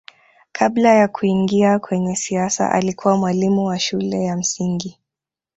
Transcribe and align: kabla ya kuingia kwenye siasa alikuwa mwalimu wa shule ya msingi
kabla 0.51 0.89
ya 0.93 1.07
kuingia 1.07 1.79
kwenye 1.79 2.15
siasa 2.15 2.71
alikuwa 2.71 3.17
mwalimu 3.17 3.65
wa 3.65 3.79
shule 3.79 4.23
ya 4.23 4.37
msingi 4.37 4.99